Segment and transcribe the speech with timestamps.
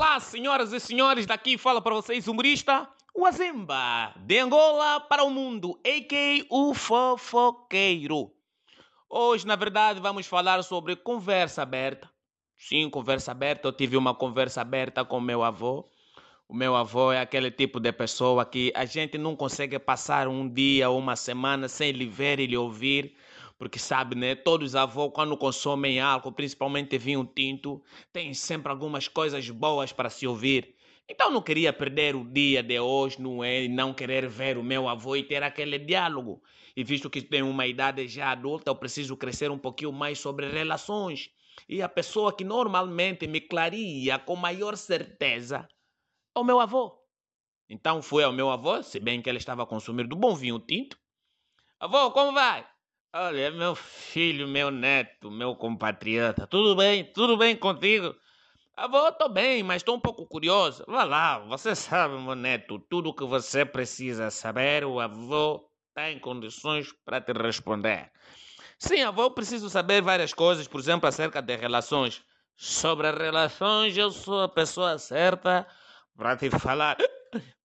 [0.00, 5.78] Olá, senhoras e senhores, daqui fala para vocês humorista Wazemba, de Angola para o mundo,
[5.86, 6.46] a.k.a.
[6.48, 8.32] o fofoqueiro.
[9.10, 12.10] Hoje, na verdade, vamos falar sobre conversa aberta.
[12.56, 13.68] Sim, conversa aberta.
[13.68, 15.86] Eu tive uma conversa aberta com meu avô.
[16.48, 20.48] O meu avô é aquele tipo de pessoa que a gente não consegue passar um
[20.48, 23.14] dia ou uma semana sem lhe ver e lhe ouvir
[23.60, 24.34] porque sabe, né?
[24.34, 30.08] Todos os avós, quando consomem álcool, principalmente vinho tinto, têm sempre algumas coisas boas para
[30.08, 30.74] se ouvir.
[31.06, 33.68] Então não queria perder o dia de hoje, não é?
[33.68, 36.42] Não querer ver o meu avô e ter aquele diálogo.
[36.74, 40.50] E visto que tenho uma idade já adulta, eu preciso crescer um pouquinho mais sobre
[40.50, 41.28] relações.
[41.68, 45.68] E a pessoa que normalmente me clareia com maior certeza
[46.34, 46.98] é o meu avô.
[47.68, 50.58] Então fui ao meu avô, se bem que ele estava a consumir do bom vinho
[50.58, 50.98] tinto.
[51.78, 52.66] Avô, como vai?
[53.12, 57.04] Olha, é meu filho, meu neto, meu compatriota, tudo bem?
[57.04, 58.14] Tudo bem contigo?
[58.76, 60.84] Avô, tô bem, mas estou um pouco curioso.
[60.86, 66.10] Vá lá, você sabe, meu neto, tudo o que você precisa saber, o avô está
[66.10, 68.12] em condições para te responder.
[68.78, 72.22] Sim, avô, preciso saber várias coisas, por exemplo, acerca de relações.
[72.56, 75.66] Sobre as relações, eu sou a pessoa certa
[76.16, 76.96] para te falar,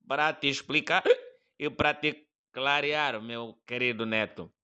[0.07, 1.03] para te explicar
[1.59, 4.54] e para te clarear, meu querido neto.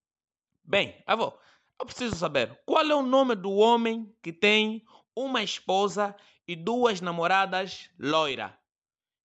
[0.71, 1.37] Bem, avô,
[1.77, 4.81] eu preciso saber qual é o nome do homem que tem
[5.13, 6.15] uma esposa
[6.47, 8.57] e duas namoradas loira.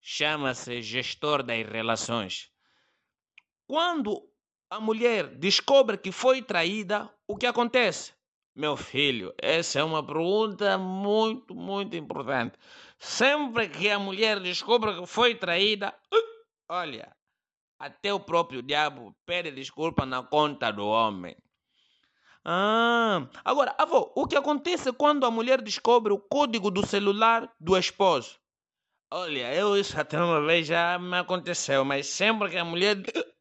[0.01, 2.51] Chama-se gestor das relações.
[3.65, 4.29] Quando
[4.69, 8.13] a mulher descobre que foi traída, o que acontece?
[8.53, 12.59] Meu filho, essa é uma pergunta muito, muito importante.
[12.99, 15.97] Sempre que a mulher descobre que foi traída,
[16.69, 17.16] olha,
[17.79, 21.37] até o próprio diabo pede desculpa na conta do homem.
[22.45, 27.77] Ah, agora, avô, o que acontece quando a mulher descobre o código do celular do
[27.77, 28.39] esposo?
[29.11, 32.97] Olha, eu isso até uma vez já me aconteceu, mas sempre que a mulher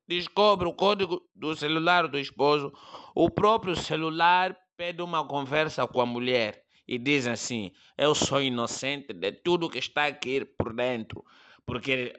[0.07, 2.71] descobre o código do celular do esposo,
[3.15, 9.13] o próprio celular pede uma conversa com a mulher e diz assim: Eu sou inocente
[9.13, 11.23] de tudo que está aqui por dentro,
[11.65, 12.13] porque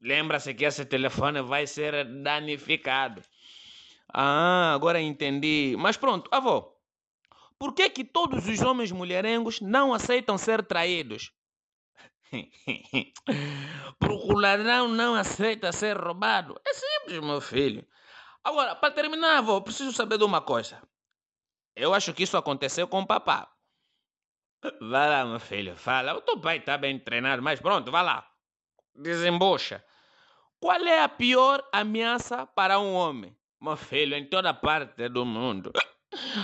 [0.00, 3.22] Lembra-se que esse telefone vai ser danificado.
[4.12, 5.76] Ah, agora entendi.
[5.78, 6.74] Mas pronto, avô.
[7.58, 11.32] Por que que todos os homens mulherengos não aceitam ser traídos?
[13.98, 16.58] Porque o ladrão não aceita ser roubado.
[16.66, 17.86] É simples, meu filho.
[18.42, 20.82] Agora, para terminar, avô, preciso saber de uma coisa.
[21.76, 23.52] Eu acho que isso aconteceu com o papá.
[24.80, 26.14] Vai lá, meu filho, fala.
[26.14, 28.26] O teu pai está bem treinado, mas pronto, vai lá.
[28.94, 29.84] Desembucha.
[30.60, 33.34] Qual é a pior ameaça para um homem?
[33.62, 35.72] Meu filho, em toda parte do mundo.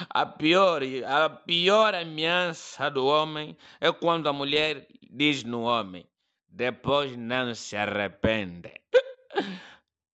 [0.08, 6.08] A pior, a pior ameaça do homem é quando a mulher diz no homem,
[6.48, 8.72] depois não se arrepende.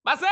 [0.03, 0.29] Passei!